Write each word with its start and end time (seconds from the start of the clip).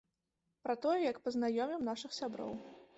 Пра 0.63 0.75
тое, 0.87 0.95
як 1.11 1.21
пазнаёмім 1.29 1.81
нашых 1.93 2.11
сяброў. 2.21 2.51